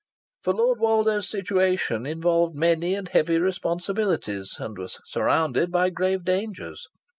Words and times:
For 0.41 0.51
Lord 0.55 0.79
Woldo's 0.79 1.29
situation 1.29 2.07
involved 2.07 2.55
many 2.55 2.95
and 2.95 3.07
heavy 3.07 3.37
responsibilities 3.37 4.55
and 4.59 4.75
was 4.75 4.97
surrounded 5.05 5.71
by 5.71 5.91
grave 5.91 6.25
dangers. 6.25 6.87